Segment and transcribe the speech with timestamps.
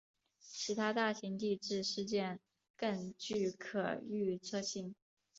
[0.51, 2.39] 其他大型地质事件
[2.75, 4.95] 更具可预测性。